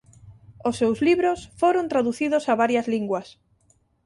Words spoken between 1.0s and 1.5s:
libros